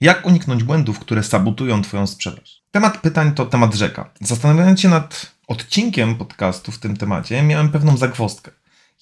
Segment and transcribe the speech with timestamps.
[0.00, 2.62] Jak uniknąć błędów, które sabotują Twoją sprzedaż?
[2.70, 4.10] Temat pytań to temat rzeka.
[4.20, 8.50] Zastanawiając się nad odcinkiem podcastu w tym temacie, miałem pewną zagwozdkę.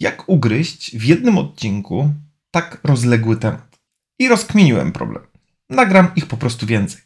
[0.01, 2.13] Jak ugryźć w jednym odcinku
[2.51, 3.79] tak rozległy temat?
[4.19, 5.23] I rozkminiłem problem.
[5.71, 7.01] Nagram ich po prostu więcej.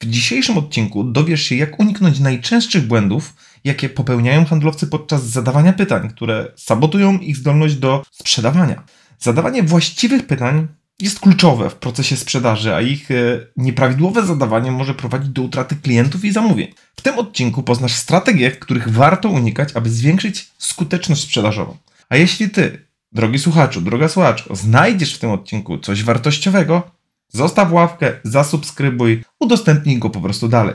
[0.00, 6.10] W dzisiejszym odcinku dowiesz się, jak uniknąć najczęstszych błędów, jakie popełniają handlowcy podczas zadawania pytań,
[6.10, 8.82] które sabotują ich zdolność do sprzedawania.
[9.18, 10.68] Zadawanie właściwych pytań
[11.02, 13.14] jest kluczowe w procesie sprzedaży, a ich e,
[13.56, 16.72] nieprawidłowe zadawanie może prowadzić do utraty klientów i zamówień.
[16.96, 21.76] W tym odcinku poznasz strategie, których warto unikać, aby zwiększyć skuteczność sprzedażową.
[22.08, 26.90] A jeśli ty, drogi słuchaczu, droga słuchacz, znajdziesz w tym odcinku coś wartościowego,
[27.28, 30.74] zostaw ławkę, zasubskrybuj, udostępnij go po prostu dalej.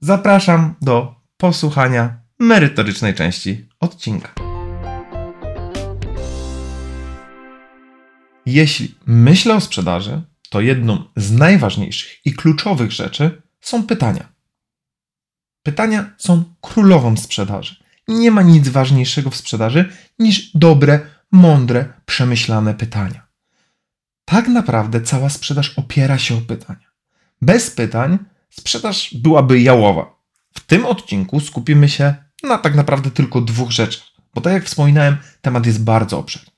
[0.00, 4.47] Zapraszam do posłuchania merytorycznej części odcinka.
[8.50, 14.32] Jeśli myślę o sprzedaży, to jedną z najważniejszych i kluczowych rzeczy są pytania.
[15.62, 17.76] Pytania są królową sprzedaży.
[18.08, 21.00] Nie ma nic ważniejszego w sprzedaży niż dobre,
[21.32, 23.26] mądre, przemyślane pytania.
[24.24, 26.86] Tak naprawdę cała sprzedaż opiera się o pytania.
[27.42, 28.18] Bez pytań
[28.50, 30.18] sprzedaż byłaby jałowa.
[30.54, 35.16] W tym odcinku skupimy się na tak naprawdę tylko dwóch rzeczach, bo tak jak wspominałem,
[35.42, 36.57] temat jest bardzo obszerny.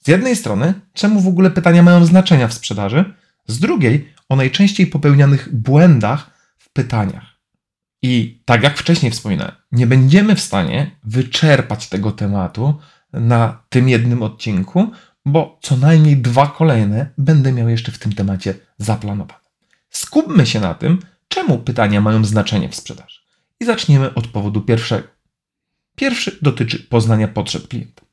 [0.00, 3.14] Z jednej strony, czemu w ogóle pytania mają znaczenia w sprzedaży,
[3.46, 7.40] z drugiej, o najczęściej popełnianych błędach w pytaniach.
[8.02, 12.74] I tak jak wcześniej wspominałem, nie będziemy w stanie wyczerpać tego tematu
[13.12, 14.90] na tym jednym odcinku,
[15.24, 19.40] bo co najmniej dwa kolejne będę miał jeszcze w tym temacie zaplanowane.
[19.90, 23.20] Skupmy się na tym, czemu pytania mają znaczenie w sprzedaży.
[23.60, 25.08] I zaczniemy od powodu pierwszego.
[25.96, 28.09] Pierwszy dotyczy poznania potrzeb klienta.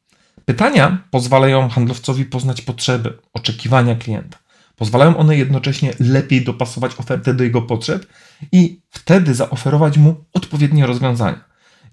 [0.48, 4.38] Pytania pozwalają handlowcowi poznać potrzeby, oczekiwania klienta.
[4.76, 8.08] Pozwalają one jednocześnie lepiej dopasować ofertę do jego potrzeb
[8.52, 11.44] i wtedy zaoferować mu odpowiednie rozwiązania.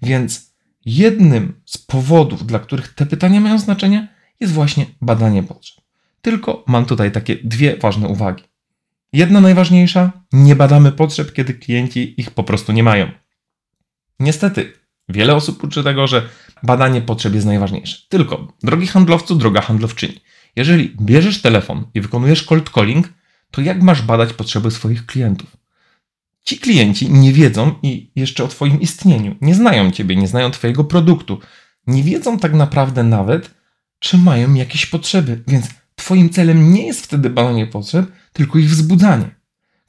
[0.01, 0.53] Więc
[0.85, 4.07] jednym z powodów, dla których te pytania mają znaczenie,
[4.39, 5.83] jest właśnie badanie potrzeb.
[6.21, 8.43] Tylko mam tutaj takie dwie ważne uwagi.
[9.13, 13.11] Jedna najważniejsza: nie badamy potrzeb, kiedy klienci ich po prostu nie mają.
[14.19, 14.73] Niestety,
[15.09, 16.29] wiele osób uczy tego, że
[16.65, 17.97] badanie potrzeb jest najważniejsze.
[18.09, 20.19] Tylko, drogi handlowcu, droga handlowczyni,
[20.55, 23.13] jeżeli bierzesz telefon i wykonujesz cold calling,
[23.51, 25.57] to jak masz badać potrzeby swoich klientów?
[26.43, 30.83] Ci klienci nie wiedzą i jeszcze o Twoim istnieniu, nie znają Ciebie, nie znają Twojego
[30.83, 31.39] produktu,
[31.87, 33.55] nie wiedzą tak naprawdę nawet,
[33.99, 35.65] czy mają jakieś potrzeby, więc
[35.95, 39.35] Twoim celem nie jest wtedy badanie potrzeb, tylko ich wzbudzanie.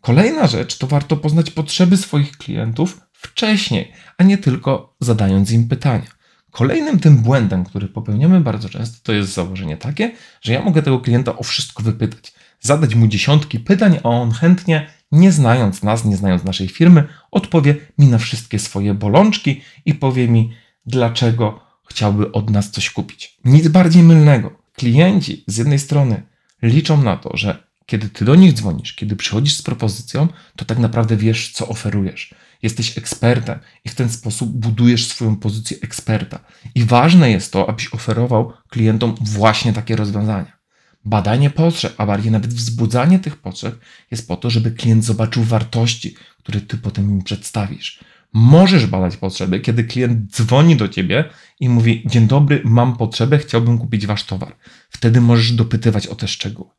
[0.00, 6.15] Kolejna rzecz to warto poznać potrzeby swoich klientów wcześniej, a nie tylko zadając im pytania.
[6.56, 10.12] Kolejnym tym błędem, który popełniamy bardzo często, to jest założenie takie,
[10.42, 14.86] że ja mogę tego klienta o wszystko wypytać, zadać mu dziesiątki pytań, a on chętnie,
[15.12, 20.28] nie znając nas, nie znając naszej firmy, odpowie mi na wszystkie swoje bolączki i powie
[20.28, 20.52] mi,
[20.86, 23.38] dlaczego chciałby od nas coś kupić.
[23.44, 24.50] Nic bardziej mylnego.
[24.72, 26.22] Klienci z jednej strony
[26.62, 30.78] liczą na to, że kiedy ty do nich dzwonisz, kiedy przychodzisz z propozycją, to tak
[30.78, 36.38] naprawdę wiesz, co oferujesz jesteś ekspertem i w ten sposób budujesz swoją pozycję eksperta.
[36.74, 40.56] I ważne jest to, abyś oferował klientom właśnie takie rozwiązania.
[41.04, 43.78] Badanie potrzeb, a bardziej nawet wzbudzanie tych potrzeb
[44.10, 48.00] jest po to, żeby klient zobaczył wartości, które ty potem im przedstawisz.
[48.32, 51.24] Możesz badać potrzeby, kiedy klient dzwoni do ciebie
[51.60, 54.56] i mówi: Dzień dobry, mam potrzebę, chciałbym kupić wasz towar.
[54.90, 56.70] Wtedy możesz dopytywać o te szczegóły.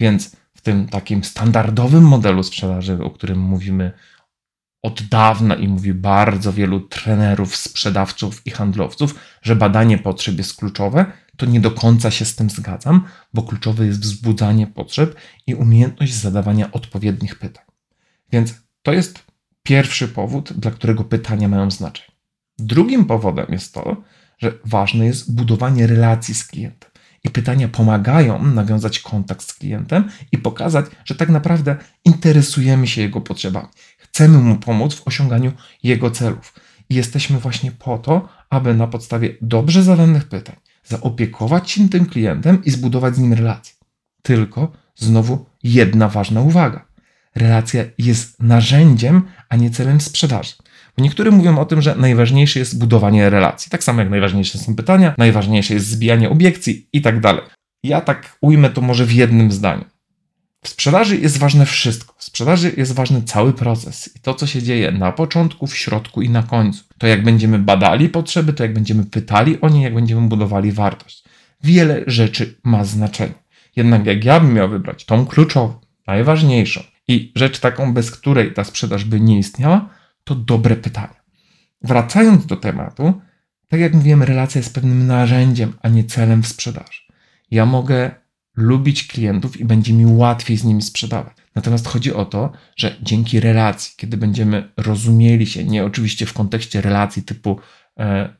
[0.00, 3.92] Więc w tym takim standardowym modelu sprzedaży, o którym mówimy
[4.84, 11.06] od dawna i mówi bardzo wielu trenerów, sprzedawców i handlowców, że badanie potrzeb jest kluczowe,
[11.36, 13.04] to nie do końca się z tym zgadzam,
[13.34, 15.14] bo kluczowe jest wzbudzanie potrzeb
[15.46, 17.64] i umiejętność zadawania odpowiednich pytań.
[18.32, 19.24] Więc to jest
[19.62, 22.12] pierwszy powód, dla którego pytania mają znaczenie.
[22.58, 23.96] Drugim powodem jest to,
[24.38, 26.90] że ważne jest budowanie relacji z klientem.
[27.24, 33.20] I pytania pomagają nawiązać kontakt z klientem i pokazać, że tak naprawdę interesujemy się jego
[33.20, 33.68] potrzebami.
[34.14, 35.52] Chcemy mu pomóc w osiąganiu
[35.82, 36.54] jego celów.
[36.90, 42.64] I jesteśmy właśnie po to, aby na podstawie dobrze zadanych pytań zaopiekować się tym klientem
[42.64, 43.74] i zbudować z nim relację.
[44.22, 46.84] Tylko znowu jedna ważna uwaga.
[47.34, 50.54] Relacja jest narzędziem, a nie celem sprzedaży.
[50.96, 53.70] Bo niektórzy mówią o tym, że najważniejsze jest budowanie relacji.
[53.70, 57.44] Tak samo jak najważniejsze są pytania, najważniejsze jest zbijanie obiekcji i tak dalej.
[57.82, 59.84] Ja tak ujmę to może w jednym zdaniu.
[60.64, 62.14] W sprzedaży jest ważne wszystko.
[62.18, 66.22] W sprzedaży jest ważny cały proces i to, co się dzieje na początku, w środku
[66.22, 66.84] i na końcu.
[66.98, 71.24] To, jak będziemy badali potrzeby, to jak będziemy pytali o nie, jak będziemy budowali wartość.
[71.62, 73.34] Wiele rzeczy ma znaczenie.
[73.76, 78.64] Jednak jak ja bym miał wybrać tą kluczową, najważniejszą i rzecz taką, bez której ta
[78.64, 79.88] sprzedaż by nie istniała,
[80.24, 81.14] to dobre pytanie.
[81.82, 83.20] Wracając do tematu,
[83.68, 87.00] tak jak mówiłem, relacja jest pewnym narzędziem, a nie celem w sprzedaży.
[87.50, 88.23] Ja mogę
[88.56, 91.36] lubić klientów i będzie mi łatwiej z nimi sprzedawać.
[91.54, 96.80] Natomiast chodzi o to, że dzięki relacji, kiedy będziemy rozumieli się, nie oczywiście w kontekście
[96.80, 97.60] relacji typu
[97.98, 98.34] e,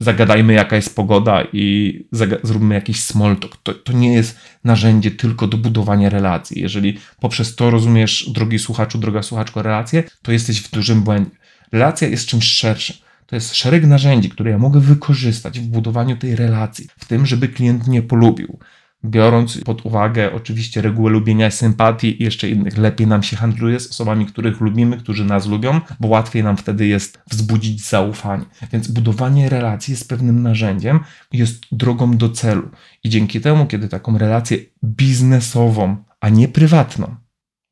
[0.00, 1.94] zagadajmy jaka jest pogoda i
[2.42, 3.56] zróbmy jakiś small talk.
[3.62, 6.60] To, to nie jest narzędzie tylko do budowania relacji.
[6.60, 11.30] Jeżeli poprzez to rozumiesz, drogi słuchaczu, droga słuchaczko, relacje, to jesteś w dużym błędzie.
[11.72, 12.96] Relacja jest czymś szerszym.
[13.26, 17.48] To jest szereg narzędzi, które ja mogę wykorzystać w budowaniu tej relacji, w tym, żeby
[17.48, 18.58] klient mnie polubił,
[19.04, 22.78] biorąc pod uwagę oczywiście reguły lubienia, sympatii i jeszcze innych.
[22.78, 26.86] Lepiej nam się handluje z osobami, których lubimy, którzy nas lubią, bo łatwiej nam wtedy
[26.86, 28.44] jest wzbudzić zaufanie.
[28.72, 31.00] Więc budowanie relacji jest pewnym narzędziem,
[31.32, 32.68] jest drogą do celu.
[33.04, 37.16] I dzięki temu, kiedy taką relację biznesową, a nie prywatną,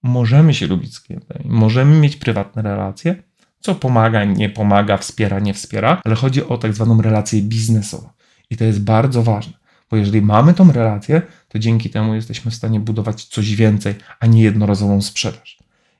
[0.02, 3.22] możemy się lubić z klientem, możemy mieć prywatne relacje,
[3.60, 8.08] co pomaga, nie pomaga, wspiera, nie wspiera, ale chodzi o tak zwaną relację biznesową.
[8.50, 9.57] I to jest bardzo ważne.
[9.90, 14.26] Bo jeżeli mamy tą relację, to dzięki temu jesteśmy w stanie budować coś więcej, a
[14.26, 15.58] nie jednorazową sprzedaż.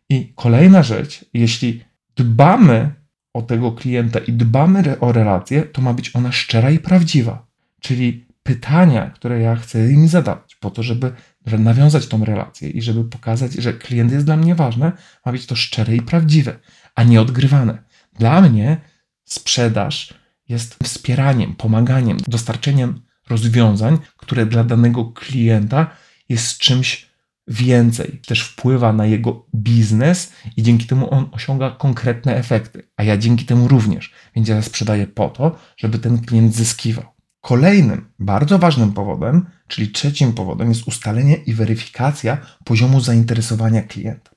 [0.08, 1.85] I kolejna rzecz, jeśli
[2.17, 2.94] dbamy
[3.35, 7.46] o tego klienta i dbamy o relację, to ma być ona szczera i prawdziwa.
[7.81, 11.12] Czyli pytania, które ja chcę im zadawać, po to, żeby
[11.58, 14.93] nawiązać tą relację i żeby pokazać, że klient jest dla mnie ważny,
[15.26, 16.58] ma być to szczere i prawdziwe,
[16.94, 17.79] a nie odgrywane.
[18.19, 18.76] Dla mnie
[19.25, 20.14] sprzedaż
[20.49, 25.91] jest wspieraniem, pomaganiem, dostarczeniem rozwiązań, które dla danego klienta
[26.29, 27.09] jest czymś
[27.49, 28.21] więcej.
[28.27, 33.45] Też wpływa na jego biznes i dzięki temu on osiąga konkretne efekty, a ja dzięki
[33.45, 34.13] temu również.
[34.37, 37.05] Więc ja sprzedaję po to, żeby ten klient zyskiwał.
[37.41, 44.31] Kolejnym bardzo ważnym powodem, czyli trzecim powodem, jest ustalenie i weryfikacja poziomu zainteresowania klienta.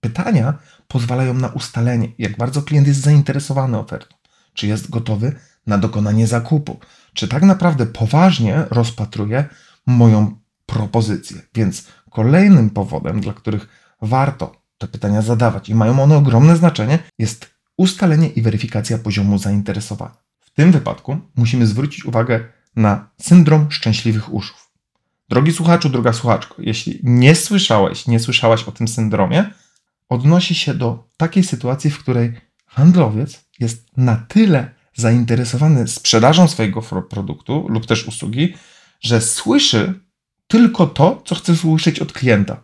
[0.00, 0.58] Pytania
[0.88, 4.16] pozwalają na ustalenie, jak bardzo klient jest zainteresowany ofertą,
[4.54, 5.34] czy jest gotowy
[5.68, 6.80] na dokonanie zakupu,
[7.12, 9.44] czy tak naprawdę poważnie rozpatruje
[9.86, 10.36] moją
[10.66, 11.36] propozycję.
[11.54, 13.68] Więc kolejnym powodem, dla których
[14.02, 20.16] warto te pytania zadawać i mają one ogromne znaczenie, jest ustalenie i weryfikacja poziomu zainteresowania.
[20.40, 22.44] W tym wypadku musimy zwrócić uwagę
[22.76, 24.70] na syndrom szczęśliwych uszów.
[25.28, 29.50] Drogi słuchaczu, droga słuchaczko, jeśli nie słyszałeś, nie słyszałaś o tym syndromie,
[30.08, 37.66] odnosi się do takiej sytuacji, w której handlowiec jest na tyle zainteresowany sprzedażą swojego produktu
[37.68, 38.54] lub też usługi,
[39.00, 40.00] że słyszy
[40.48, 42.62] tylko to, co chce słyszeć od klienta.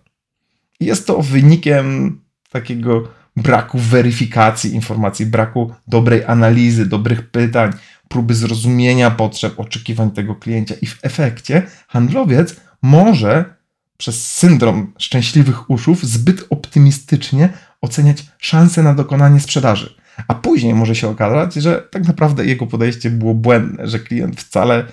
[0.81, 7.73] Jest to wynikiem takiego braku weryfikacji informacji, braku dobrej analizy, dobrych pytań,
[8.09, 13.55] próby zrozumienia potrzeb, oczekiwań tego klienta i w efekcie handlowiec może
[13.97, 17.49] przez syndrom szczęśliwych uszów zbyt optymistycznie
[17.81, 19.95] oceniać szanse na dokonanie sprzedaży.
[20.29, 24.85] A później może się okazać, że tak naprawdę jego podejście było błędne, że klient wcale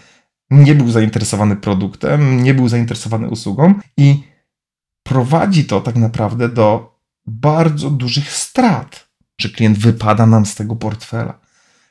[0.49, 4.23] nie był zainteresowany produktem, nie był zainteresowany usługą i
[5.03, 9.09] prowadzi to tak naprawdę do bardzo dużych strat,
[9.41, 11.39] że klient wypada nam z tego portfela.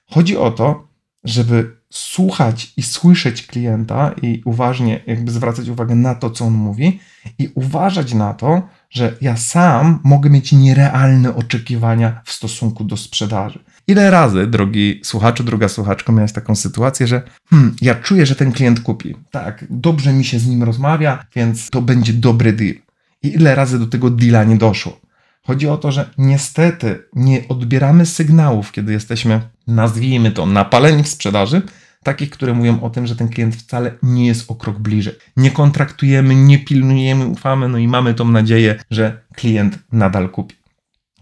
[0.07, 0.89] Chodzi o to,
[1.25, 7.01] żeby słuchać i słyszeć klienta i uważnie jakby zwracać uwagę na to, co on mówi
[7.39, 13.59] i uważać na to, że ja sam mogę mieć nierealne oczekiwania w stosunku do sprzedaży.
[13.87, 18.53] Ile razy, drogi słuchaczu, droga słuchaczko, miałeś taką sytuację, że hmm, ja czuję, że ten
[18.53, 19.17] klient kupi.
[19.31, 22.75] Tak, dobrze mi się z nim rozmawia, więc to będzie dobry deal.
[23.23, 25.01] I ile razy do tego deala nie doszło?
[25.43, 31.63] Chodzi o to, że niestety nie odbieramy sygnałów, kiedy jesteśmy, nazwijmy to, napaleni w sprzedaży,
[32.05, 35.15] takich, które mówią o tym, że ten klient wcale nie jest o krok bliżej.
[35.37, 40.57] Nie kontraktujemy, nie pilnujemy, ufamy, no i mamy tą nadzieję, że klient nadal kupi.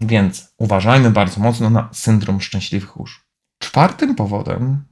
[0.01, 3.19] Więc uważajmy bardzo mocno na syndrom szczęśliwych uszu.
[3.59, 4.83] Czwartym powodem,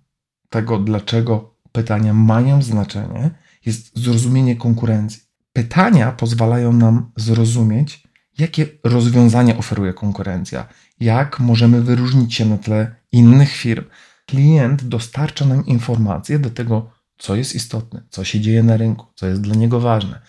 [0.50, 3.32] tego, dlaczego pytania mają znaczenie,
[3.65, 5.22] jest zrozumienie konkurencji.
[5.53, 8.03] Pytania pozwalają nam zrozumieć,
[8.38, 10.67] jakie rozwiązania oferuje konkurencja,
[11.00, 13.84] jak możemy wyróżnić się na tle innych firm.
[14.27, 19.27] Klient dostarcza nam informacje do tego, co jest istotne, co się dzieje na rynku, co
[19.27, 20.22] jest dla niego ważne,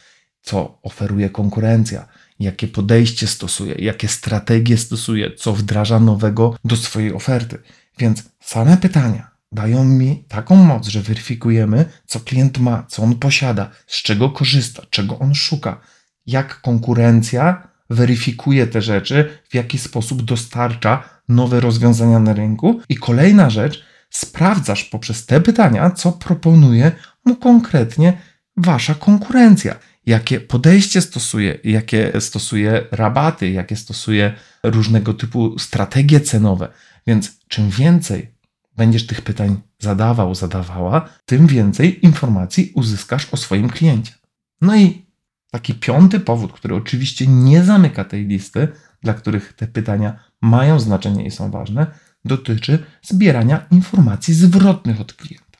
[0.42, 2.08] co oferuje konkurencja,
[2.40, 7.58] jakie podejście stosuje, jakie strategie stosuje, co wdraża nowego do swojej oferty.
[7.98, 13.70] Więc same pytania dają mi taką moc, że weryfikujemy, co klient ma, co on posiada,
[13.86, 15.80] z czego korzysta, czego on szuka,
[16.26, 22.80] jak konkurencja weryfikuje te rzeczy, w jaki sposób dostarcza nowe rozwiązania na rynku.
[22.88, 26.92] I kolejna rzecz, sprawdzasz poprzez te pytania, co proponuje
[27.24, 28.18] mu konkretnie
[28.56, 29.76] wasza konkurencja.
[30.06, 36.68] Jakie podejście stosuje, jakie stosuje rabaty, jakie stosuje różnego typu strategie cenowe.
[37.06, 38.34] Więc czym więcej
[38.76, 44.12] będziesz tych pytań zadawał, zadawała, tym więcej informacji uzyskasz o swoim kliencie.
[44.60, 45.07] No i
[45.50, 48.68] taki piąty powód, który oczywiście nie zamyka tej listy,
[49.02, 51.86] dla których te pytania mają znaczenie i są ważne,
[52.24, 55.58] dotyczy zbierania informacji zwrotnych od klienta.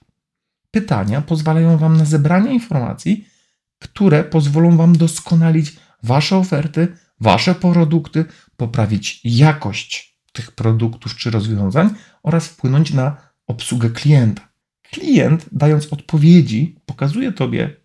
[0.71, 3.29] Pytania pozwalają Wam na zebranie informacji,
[3.79, 6.89] które pozwolą Wam doskonalić Wasze oferty,
[7.21, 8.25] Wasze produkty,
[8.57, 13.17] poprawić jakość tych produktów czy rozwiązań oraz wpłynąć na
[13.47, 14.49] obsługę klienta.
[14.83, 17.77] Klient, dając odpowiedzi, pokazuje Tobie,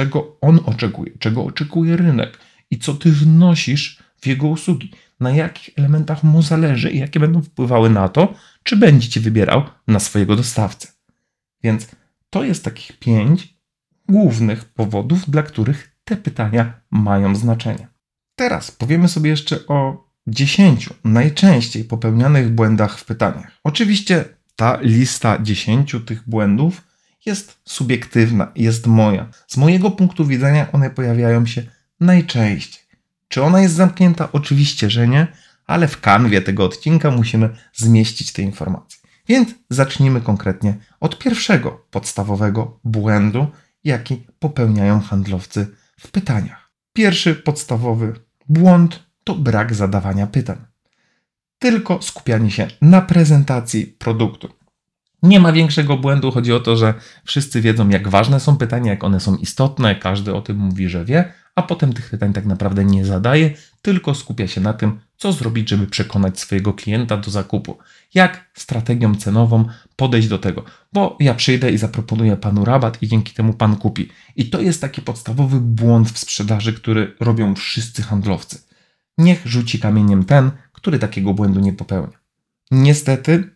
[0.00, 2.38] czego on oczekuje, czego oczekuje rynek
[2.70, 4.90] i co Ty wnosisz w jego usługi,
[5.20, 9.62] na jakich elementach mu zależy i jakie będą wpływały na to, czy będzie Cię wybierał
[9.86, 10.88] na swojego dostawcę.
[11.62, 11.88] Więc
[12.30, 13.54] to jest takich pięć
[14.08, 17.88] głównych powodów, dla których te pytania mają znaczenie.
[18.36, 23.60] Teraz powiemy sobie jeszcze o 10 najczęściej popełnianych błędach w pytaniach.
[23.64, 24.24] Oczywiście
[24.56, 26.89] ta lista 10 tych błędów
[27.26, 29.28] jest subiektywna, jest moja.
[29.46, 31.62] Z mojego punktu widzenia one pojawiają się
[32.00, 32.82] najczęściej.
[33.28, 34.28] Czy ona jest zamknięta?
[34.32, 35.26] Oczywiście, że nie,
[35.66, 39.00] ale w kanwie tego odcinka musimy zmieścić te informacje.
[39.28, 43.46] Więc zacznijmy konkretnie od pierwszego podstawowego błędu,
[43.84, 45.66] jaki popełniają handlowcy
[46.00, 46.70] w pytaniach.
[46.92, 48.12] Pierwszy podstawowy
[48.48, 50.56] błąd to brak zadawania pytań.
[51.58, 54.59] Tylko skupianie się na prezentacji produktu.
[55.22, 56.30] Nie ma większego błędu.
[56.30, 59.94] Chodzi o to, że wszyscy wiedzą, jak ważne są pytania, jak one są istotne.
[59.94, 63.50] Każdy o tym mówi, że wie, a potem tych pytań tak naprawdę nie zadaje,
[63.82, 67.78] tylko skupia się na tym, co zrobić, żeby przekonać swojego klienta do zakupu.
[68.14, 69.64] Jak strategią cenową
[69.96, 74.08] podejść do tego, bo ja przyjdę i zaproponuję panu rabat i dzięki temu pan kupi.
[74.36, 78.58] I to jest taki podstawowy błąd w sprzedaży, który robią wszyscy handlowcy.
[79.18, 82.18] Niech rzuci kamieniem ten, który takiego błędu nie popełnia.
[82.70, 83.50] Niestety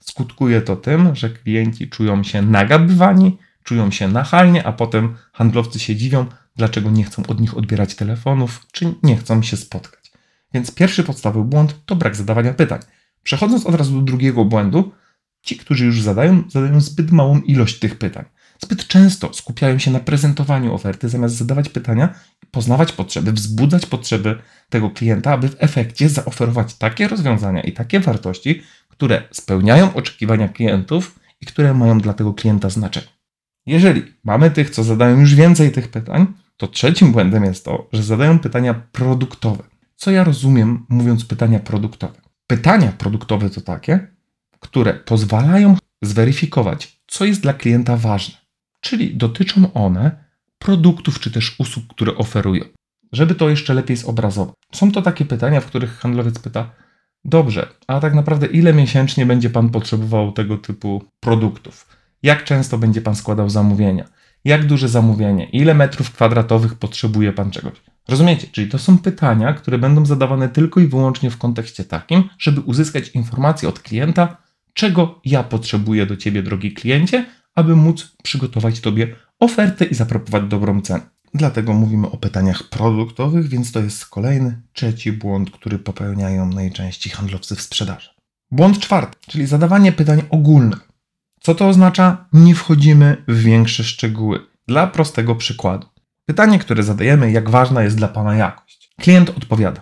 [0.00, 5.96] skutkuje to tym, że klienci czują się nagabywani, czują się nachalnie, a potem handlowcy się
[5.96, 6.26] dziwią,
[6.56, 10.12] dlaczego nie chcą od nich odbierać telefonów, czy nie chcą się spotkać.
[10.54, 12.80] Więc pierwszy podstawowy błąd to brak zadawania pytań.
[13.22, 14.92] Przechodząc od razu do drugiego błędu,
[15.42, 18.24] ci, którzy już zadają, zadają zbyt małą ilość tych pytań.
[18.64, 22.14] Zbyt często skupiają się na prezentowaniu oferty, zamiast zadawać pytania,
[22.50, 24.38] poznawać potrzeby, wzbudzać potrzeby
[24.70, 31.18] tego klienta, aby w efekcie zaoferować takie rozwiązania i takie wartości, które spełniają oczekiwania klientów
[31.40, 33.06] i które mają dla tego klienta znaczenie.
[33.66, 38.02] Jeżeli mamy tych, co zadają już więcej tych pytań, to trzecim błędem jest to, że
[38.02, 39.62] zadają pytania produktowe.
[39.96, 42.14] Co ja rozumiem, mówiąc pytania produktowe?
[42.46, 44.06] Pytania produktowe to takie,
[44.60, 48.45] które pozwalają zweryfikować, co jest dla klienta ważne.
[48.80, 50.24] Czyli dotyczą one
[50.58, 52.64] produktów czy też usług, które oferują.
[53.12, 54.54] Żeby to jeszcze lepiej zobrazować.
[54.74, 56.70] Są to takie pytania, w których handlowiec pyta:
[57.24, 61.86] Dobrze, a tak naprawdę ile miesięcznie będzie Pan potrzebował tego typu produktów?
[62.22, 64.04] Jak często będzie Pan składał zamówienia?
[64.44, 65.44] Jak duże zamówienie?
[65.44, 67.72] Ile metrów kwadratowych potrzebuje Pan czegoś?
[68.08, 68.46] Rozumiecie?
[68.52, 73.08] Czyli to są pytania, które będą zadawane tylko i wyłącznie w kontekście takim, żeby uzyskać
[73.08, 74.36] informację od klienta,
[74.72, 77.26] czego ja potrzebuję do Ciebie, drogi kliencie,
[77.56, 81.16] aby móc przygotować Tobie ofertę i zaproponować dobrą cenę.
[81.34, 87.56] Dlatego mówimy o pytaniach produktowych, więc to jest kolejny, trzeci błąd, który popełniają najczęściej handlowcy
[87.56, 88.10] w sprzedaży.
[88.50, 90.88] Błąd czwarty, czyli zadawanie pytań ogólnych.
[91.40, 92.28] Co to oznacza?
[92.32, 94.40] Nie wchodzimy w większe szczegóły.
[94.68, 95.86] Dla prostego przykładu.
[96.26, 98.90] Pytanie, które zadajemy, jak ważna jest dla Pana jakość?
[99.00, 99.80] Klient odpowiada: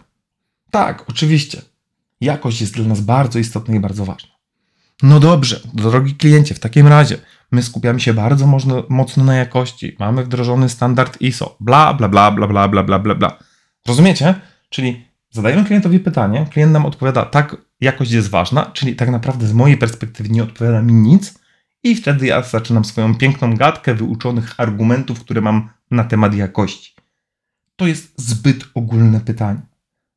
[0.71, 1.63] Tak, oczywiście.
[2.21, 4.34] Jakość jest dla nas bardzo istotna i bardzo ważna.
[5.03, 7.19] No dobrze, drogi kliencie, w takim razie
[7.53, 9.97] my skupiamy się bardzo mocno, mocno na jakości.
[9.99, 11.57] Mamy wdrożony standard ISO.
[11.61, 13.39] Bla, bla, bla, bla, bla, bla, bla, bla, bla.
[13.87, 14.35] Rozumiecie?
[14.69, 19.53] Czyli zadajemy klientowi pytanie, klient nam odpowiada: Tak, jakość jest ważna, czyli tak naprawdę z
[19.53, 21.35] mojej perspektywy nie odpowiada mi nic
[21.83, 26.95] I wtedy ja zaczynam swoją piękną gadkę wyuczonych argumentów, które mam na temat jakości.
[27.77, 29.61] To jest zbyt ogólne pytanie.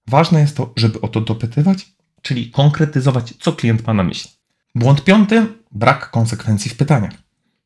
[0.07, 4.36] Ważne jest to, żeby o to dopytywać, czyli konkretyzować, co klient ma na myśli.
[4.77, 7.13] Błąd piąty brak konsekwencji w pytaniach.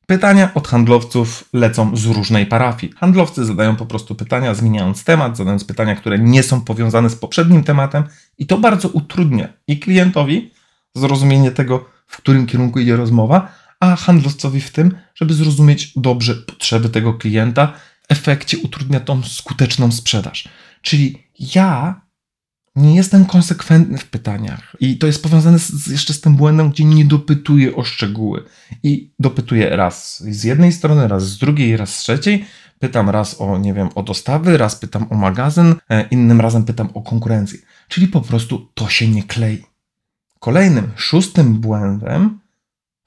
[0.05, 2.93] Pytania od handlowców lecą z różnej parafii.
[2.93, 7.63] Handlowcy zadają po prostu pytania, zmieniając temat, zadając pytania, które nie są powiązane z poprzednim
[7.63, 8.03] tematem,
[8.37, 10.51] i to bardzo utrudnia i klientowi
[10.95, 16.89] zrozumienie tego, w którym kierunku idzie rozmowa, a handlowcowi w tym, żeby zrozumieć dobrze potrzeby
[16.89, 17.67] tego klienta.
[17.67, 20.49] W efekcie utrudnia tą skuteczną sprzedaż.
[20.81, 22.01] Czyli ja
[22.75, 24.75] nie jestem konsekwentny w pytaniach.
[24.79, 28.43] I to jest powiązane z, jeszcze z tym błędem, gdzie nie dopytuję o szczegóły.
[28.83, 32.45] I dopytuję raz z jednej strony, raz z drugiej, raz z trzeciej.
[32.79, 36.89] Pytam raz o, nie wiem, o dostawy, raz pytam o magazyn, e, innym razem pytam
[36.93, 37.59] o konkurencję.
[37.87, 39.63] Czyli po prostu to się nie klei.
[40.39, 42.39] Kolejnym, szóstym błędem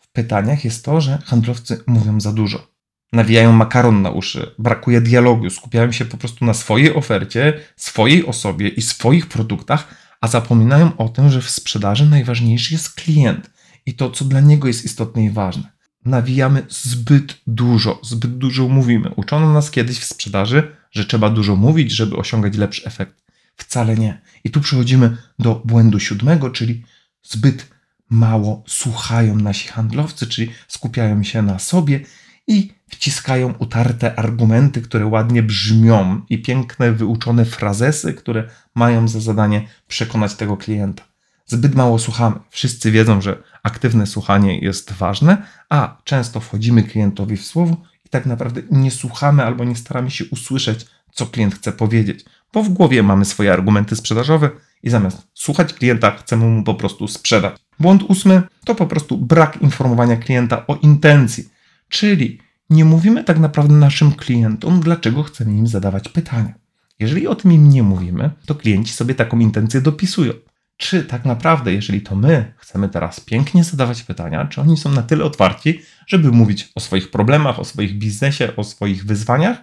[0.01, 2.74] w pytaniach jest to, że handlowcy mówią za dużo
[3.15, 8.69] nawijają makaron na uszy, brakuje dialogu, skupiają się po prostu na swojej ofercie, swojej osobie
[8.69, 13.51] i swoich produktach, a zapominają o tym, że w sprzedaży najważniejszy jest klient
[13.87, 15.73] i to, co dla niego jest istotne i ważne.
[16.05, 19.11] Nawijamy zbyt dużo, zbyt dużo mówimy.
[19.17, 23.25] Uczono nas kiedyś w sprzedaży, że trzeba dużo mówić, żeby osiągać lepszy efekt.
[23.57, 24.21] Wcale nie.
[24.45, 26.85] I tu przechodzimy do błędu siódmego, czyli
[27.23, 27.67] zbyt
[28.11, 32.01] mało słuchają nasi handlowcy, czyli skupiają się na sobie
[32.47, 39.69] i wciskają utarte argumenty, które ładnie brzmią i piękne, wyuczone frazesy, które mają za zadanie
[39.89, 41.03] przekonać tego klienta.
[41.47, 42.37] Zbyt mało słuchamy.
[42.51, 48.27] Wszyscy wiedzą, że aktywne słuchanie jest ważne, a często wchodzimy klientowi w słowo i tak
[48.27, 53.03] naprawdę nie słuchamy albo nie staramy się usłyszeć, co klient chce powiedzieć, bo w głowie
[53.03, 54.51] mamy swoje argumenty sprzedażowe
[54.83, 57.57] i zamiast słuchać klienta, chcemy mu po prostu sprzedać.
[57.81, 61.49] Błąd ósmy to po prostu brak informowania klienta o intencji,
[61.89, 62.39] czyli
[62.71, 66.55] nie mówimy tak naprawdę naszym klientom, dlaczego chcemy im zadawać pytania.
[66.99, 70.33] Jeżeli o tym im nie mówimy, to klienci sobie taką intencję dopisują.
[70.77, 75.03] Czy tak naprawdę, jeżeli to my chcemy teraz pięknie zadawać pytania, czy oni są na
[75.03, 79.59] tyle otwarci, żeby mówić o swoich problemach, o swoich biznesie, o swoich wyzwaniach?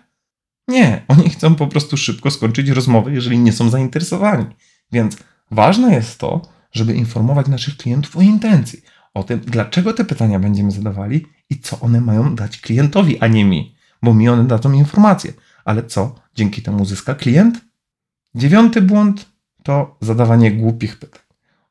[0.68, 4.46] Nie, oni chcą po prostu szybko skończyć rozmowę, jeżeli nie są zainteresowani.
[4.92, 5.18] Więc
[5.52, 6.42] ważne jest to,
[6.72, 8.82] żeby informować naszych klientów o intencji,
[9.14, 13.46] o tym, dlaczego te pytania będziemy zadawali i co one mają dać klientowi, a nie
[13.46, 15.34] mi, bo mi one dadzą informacje.
[15.66, 17.62] Ale co dzięki temu zyska klient?
[18.36, 19.26] Dziewiąty błąd
[19.64, 21.22] to zadawanie głupich pytań.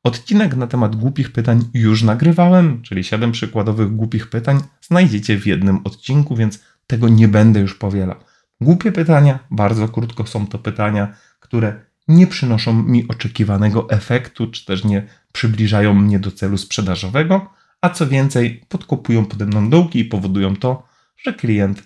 [0.03, 5.81] Odcinek na temat głupich pytań już nagrywałem, czyli 7 przykładowych głupich pytań znajdziecie w jednym
[5.85, 8.16] odcinku, więc tego nie będę już powielał.
[8.61, 14.85] Głupie pytania, bardzo krótko są to pytania, które nie przynoszą mi oczekiwanego efektu, czy też
[14.85, 20.57] nie przybliżają mnie do celu sprzedażowego, a co więcej, podkopują pode mną dołki i powodują
[20.57, 20.83] to,
[21.16, 21.83] że klient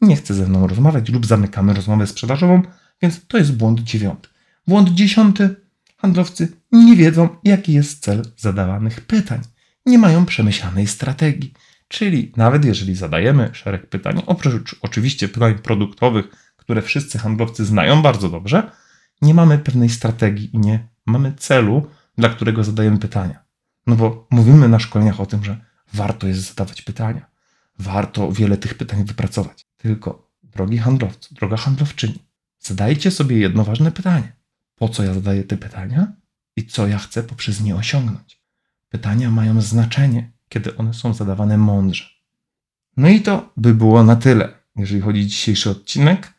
[0.00, 2.62] nie chce ze mną rozmawiać lub zamykamy rozmowę sprzedażową,
[3.02, 4.28] więc to jest błąd dziewiąty.
[4.66, 5.56] Błąd dziesiąty.
[5.96, 9.40] Handlowcy nie wiedzą, jaki jest cel zadawanych pytań.
[9.86, 11.52] Nie mają przemyślanej strategii.
[11.88, 16.26] Czyli nawet jeżeli zadajemy szereg pytań, oprócz oczywiście pytań produktowych,
[16.56, 18.70] które wszyscy handlowcy znają bardzo dobrze,
[19.22, 21.86] nie mamy pewnej strategii i nie mamy celu,
[22.18, 23.44] dla którego zadajemy pytania.
[23.86, 27.26] No bo mówimy na szkoleniach o tym, że warto jest zadawać pytania,
[27.78, 29.66] warto wiele tych pytań wypracować.
[29.76, 32.18] Tylko, drogi handlowcu, droga handlowczyni,
[32.60, 34.32] zadajcie sobie jedno ważne pytanie.
[34.76, 36.12] Po co ja zadaję te pytania
[36.56, 38.40] i co ja chcę poprzez nie osiągnąć?
[38.88, 42.04] Pytania mają znaczenie, kiedy one są zadawane mądrze.
[42.96, 46.34] No i to by było na tyle, jeżeli chodzi o dzisiejszy odcinek.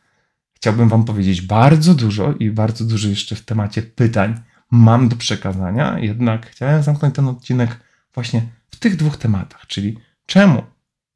[0.52, 5.98] Chciałbym Wam powiedzieć bardzo dużo i bardzo dużo jeszcze w temacie pytań mam do przekazania,
[5.98, 7.80] jednak chciałem zamknąć ten odcinek
[8.14, 10.62] właśnie w tych dwóch tematach, czyli czemu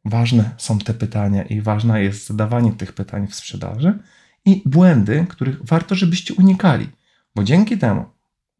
[0.05, 3.99] ważne są te pytania i ważne jest zadawanie tych pytań w sprzedaży
[4.45, 6.89] i błędy, których warto, żebyście unikali,
[7.35, 8.05] bo dzięki temu,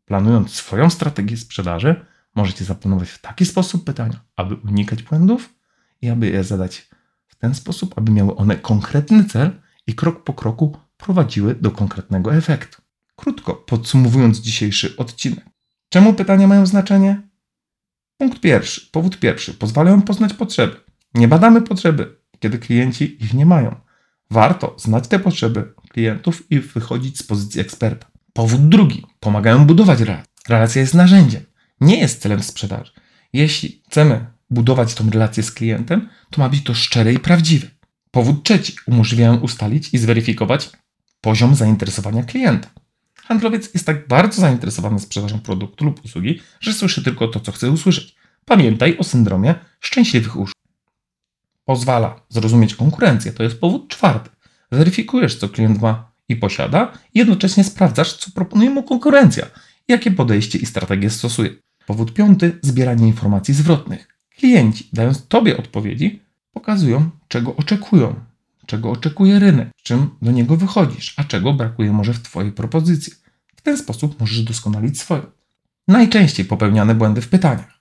[0.05, 5.55] planując swoją strategię sprzedaży, możecie zaplanować w taki sposób pytania, aby unikać błędów
[6.03, 6.89] i aby je zadać
[7.27, 12.35] w ten sposób, aby miały one konkretny cel i krok po kroku prowadziły do konkretnego
[12.35, 12.83] efektu.
[13.21, 15.45] Krótko podsumowując dzisiejszy odcinek.
[15.89, 17.23] Czemu pytania mają znaczenie?
[18.19, 20.77] Punkt pierwszy, powód pierwszy, pozwalają poznać potrzeby.
[21.15, 23.77] Nie badamy potrzeby, kiedy klienci ich nie mają.
[24.31, 28.07] Warto znać te potrzeby klientów i wychodzić z pozycji eksperta.
[28.33, 30.33] Powód drugi, pomagają budować relacje.
[30.49, 31.43] Relacja jest narzędziem,
[31.81, 32.93] nie jest celem sprzedaży.
[33.33, 37.67] Jeśli chcemy budować tą relację z klientem, to ma być to szczere i prawdziwe.
[38.11, 40.71] Powód trzeci, umożliwiają ustalić i zweryfikować
[41.21, 42.80] poziom zainteresowania klienta.
[43.31, 47.71] Handlowiec jest tak bardzo zainteresowany sprzedażą produktu lub usługi, że słyszy tylko to, co chce
[47.71, 48.15] usłyszeć.
[48.45, 50.53] Pamiętaj o syndromie szczęśliwych uszu.
[51.65, 53.33] pozwala zrozumieć konkurencję.
[53.33, 54.31] To jest powód czwarty.
[54.73, 59.47] Weryfikujesz, co klient ma i posiada, i jednocześnie sprawdzasz, co proponuje mu konkurencja,
[59.89, 61.51] jakie podejście i strategie stosuje.
[61.87, 64.09] Powód piąty zbieranie informacji zwrotnych.
[64.37, 68.15] Klienci, dając Tobie odpowiedzi, pokazują, czego oczekują,
[68.67, 73.20] czego oczekuje rynek, czym do niego wychodzisz, a czego brakuje może w Twojej propozycji.
[73.61, 75.23] W ten sposób możesz doskonalić swoją.
[75.89, 77.81] Najczęściej popełniane błędy w pytaniach.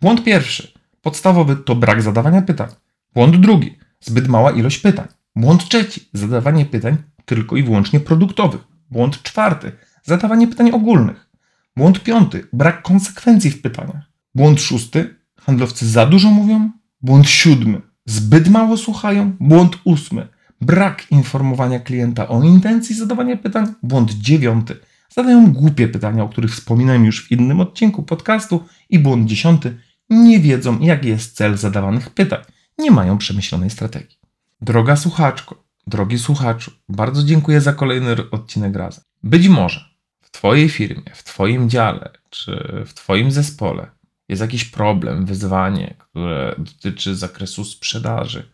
[0.00, 2.68] Błąd pierwszy, podstawowy, to brak zadawania pytań.
[3.14, 5.08] Błąd drugi, zbyt mała ilość pytań.
[5.36, 8.60] Błąd trzeci, zadawanie pytań tylko i wyłącznie produktowych.
[8.90, 11.30] Błąd czwarty, zadawanie pytań ogólnych.
[11.76, 14.10] Błąd piąty, brak konsekwencji w pytaniach.
[14.34, 16.70] Błąd szósty, handlowcy za dużo mówią.
[17.02, 19.32] Błąd siódmy, zbyt mało słuchają.
[19.40, 20.28] Błąd ósmy,
[20.60, 23.74] brak informowania klienta o intencji zadawania pytań.
[23.82, 24.76] Błąd dziewiąty,
[25.10, 28.64] zadają głupie pytania, o których wspominałem już w innym odcinku podcastu.
[28.88, 29.78] I błąd dziesiąty,
[30.10, 32.40] nie wiedzą, jaki jest cel zadawanych pytań.
[32.78, 34.18] Nie mają przemyślonej strategii.
[34.60, 39.04] Droga słuchaczko, drogi słuchaczu, bardzo dziękuję za kolejny odcinek razem.
[39.22, 39.84] Być może
[40.22, 43.90] w Twojej firmie, w Twoim dziale czy w Twoim zespole
[44.28, 48.50] jest jakiś problem, wyzwanie, które dotyczy zakresu sprzedaży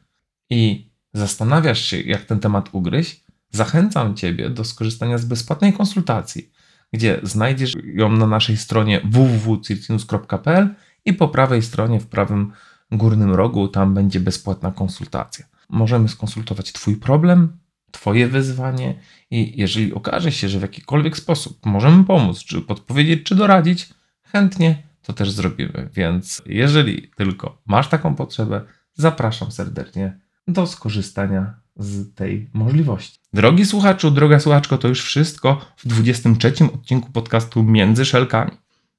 [0.50, 6.50] i zastanawiasz się, jak ten temat ugryźć, zachęcam Ciebie do skorzystania z bezpłatnej konsultacji,
[6.92, 12.52] gdzie znajdziesz ją na naszej stronie www.cirtinus.pl i po prawej stronie w prawym
[12.92, 15.44] górnym rogu tam będzie bezpłatna konsultacja.
[15.68, 17.58] Możemy skonsultować Twój problem,
[17.90, 18.94] Twoje wyzwanie
[19.30, 23.88] i jeżeli okaże się, że w jakikolwiek sposób możemy pomóc, czy podpowiedzieć, czy doradzić,
[24.22, 25.88] chętnie to też zrobimy.
[25.92, 28.60] Więc jeżeli tylko masz taką potrzebę,
[28.94, 33.18] zapraszam serdecznie do skorzystania z tej możliwości.
[33.36, 38.50] Drogi słuchaczu, droga słuchaczko, to już wszystko w 23 odcinku podcastu Między Szelkami.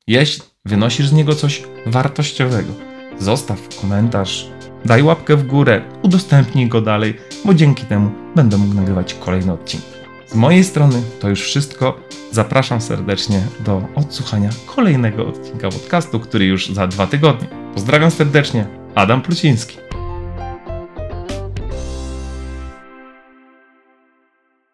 [0.07, 2.73] Jeśli wynosisz z niego coś wartościowego,
[3.19, 4.49] zostaw komentarz,
[4.85, 9.87] daj łapkę w górę, udostępnij go dalej, bo dzięki temu będę mógł nagrywać kolejne odcinki.
[10.27, 11.99] Z mojej strony to już wszystko.
[12.31, 17.47] Zapraszam serdecznie do odsłuchania kolejnego odcinka podcastu, który już za dwa tygodnie.
[17.73, 19.77] Pozdrawiam serdecznie, Adam Pluciński.